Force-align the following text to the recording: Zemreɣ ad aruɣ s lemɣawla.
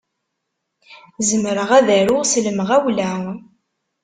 Zemreɣ 1.29 1.69
ad 1.77 1.87
aruɣ 1.99 2.23
s 2.31 2.33
lemɣawla. 2.45 3.09